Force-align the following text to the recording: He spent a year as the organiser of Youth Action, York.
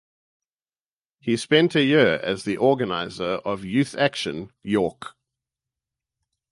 He 1.19 1.37
spent 1.37 1.75
a 1.75 1.83
year 1.83 2.15
as 2.23 2.43
the 2.43 2.57
organiser 2.57 3.37
of 3.45 3.63
Youth 3.63 3.93
Action, 3.95 4.51
York. 4.63 5.15